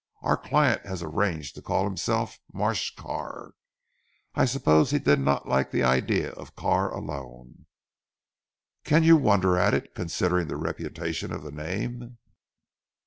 Our 0.23 0.35
client 0.35 0.83
has 0.87 1.03
arranged 1.03 1.53
to 1.53 1.61
call 1.61 1.83
himself 1.83 2.39
Marsh 2.51 2.95
Carr. 2.95 3.51
I 4.33 4.45
suppose 4.45 4.89
he 4.89 4.97
did 4.97 5.19
not 5.19 5.47
like 5.47 5.69
the 5.69 5.83
idea 5.83 6.31
of 6.31 6.55
Carr 6.55 6.91
alone." 6.91 7.67
"Can 8.83 9.03
you 9.03 9.15
wonder 9.15 9.57
at 9.59 9.75
it 9.75 9.93
considering 9.93 10.47
the 10.47 10.57
reputation 10.57 11.31
of 11.31 11.43
the 11.43 11.51
name?" 11.51 12.17